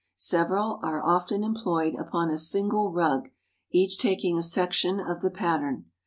Several 0.17 0.79
are 0.81 1.05
often 1.05 1.43
employed 1.43 1.93
upon 1.93 2.31
a 2.31 2.37
single 2.39 2.91
rug, 2.91 3.29
each 3.69 3.99
taking 3.99 4.35
a 4.35 4.41
section 4.41 4.99
of 4.99 5.21
the 5.21 5.29
pattern. 5.29 5.85